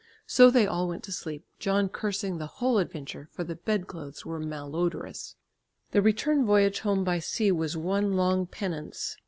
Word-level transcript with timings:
So 0.25 0.49
they 0.49 0.65
all 0.65 0.87
went 0.87 1.03
to 1.03 1.11
sleep, 1.11 1.45
John 1.59 1.87
cursing 1.87 2.39
the 2.39 2.47
whole 2.57 2.79
adventure, 2.79 3.29
for 3.33 3.43
the 3.43 3.53
bed 3.55 3.85
clothes 3.85 4.25
were 4.25 4.39
malodorous. 4.39 5.35
The 5.91 6.01
return 6.01 6.43
voyage 6.43 6.79
home 6.79 7.03
by 7.03 7.19
sea 7.19 7.51
was 7.51 7.77
one 7.77 8.13
long 8.15 8.47
penance. 8.47 9.19